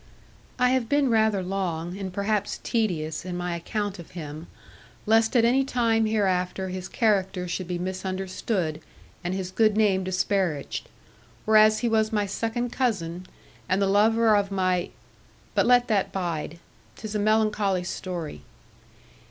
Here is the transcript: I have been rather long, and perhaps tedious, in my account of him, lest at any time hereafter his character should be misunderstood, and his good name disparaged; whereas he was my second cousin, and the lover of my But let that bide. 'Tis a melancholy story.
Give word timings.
I 0.57 0.71
have 0.71 0.89
been 0.89 1.11
rather 1.11 1.43
long, 1.43 1.95
and 1.95 2.11
perhaps 2.11 2.59
tedious, 2.63 3.23
in 3.23 3.37
my 3.37 3.55
account 3.55 3.99
of 3.99 4.09
him, 4.17 4.47
lest 5.05 5.35
at 5.35 5.45
any 5.45 5.63
time 5.63 6.07
hereafter 6.07 6.69
his 6.69 6.87
character 6.89 7.47
should 7.47 7.67
be 7.67 7.77
misunderstood, 7.77 8.81
and 9.23 9.35
his 9.35 9.51
good 9.51 9.77
name 9.77 10.03
disparaged; 10.03 10.89
whereas 11.45 11.81
he 11.81 11.87
was 11.87 12.11
my 12.11 12.25
second 12.25 12.71
cousin, 12.71 13.27
and 13.69 13.79
the 13.79 13.85
lover 13.85 14.35
of 14.35 14.49
my 14.49 14.89
But 15.53 15.67
let 15.67 15.87
that 15.89 16.11
bide. 16.11 16.57
'Tis 16.95 17.13
a 17.13 17.19
melancholy 17.19 17.83
story. 17.83 18.41